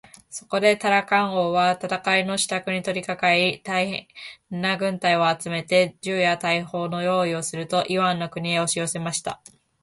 [0.31, 4.07] そこでタラカン王は戦のしたくに取りかかり、大へ
[4.49, 9.43] んな軍隊を集めて、銃や大砲をよういすると、イワンの国へおしよせました。